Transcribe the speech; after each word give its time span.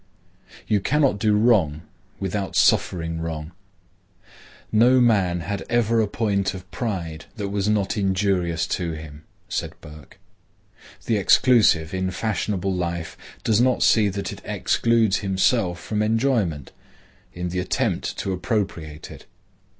You 0.65 0.79
cannot 0.81 1.19
do 1.19 1.37
wrong 1.37 1.83
without 2.19 2.55
suffering 2.55 3.21
wrong. 3.21 3.51
"No 4.71 4.99
man 4.99 5.41
had 5.41 5.61
ever 5.69 6.01
a 6.01 6.07
point 6.07 6.55
of 6.55 6.65
pride 6.71 7.25
that 7.35 7.49
was 7.49 7.69
not 7.69 7.95
injurious 7.97 8.65
to 8.79 8.93
him," 8.93 9.25
said 9.47 9.79
Burke. 9.79 10.17
The 11.05 11.17
exclusive 11.17 11.93
in 11.93 12.09
fashionable 12.09 12.73
life 12.73 13.15
does 13.43 13.61
not 13.61 13.83
see 13.83 14.09
that 14.09 14.29
he 14.29 14.37
excludes 14.43 15.17
himself 15.17 15.79
from 15.79 16.01
enjoyment, 16.01 16.71
in 17.35 17.49
the 17.49 17.59
attempt 17.59 18.17
to 18.17 18.31
appropriate 18.33 19.11
it. 19.11 19.27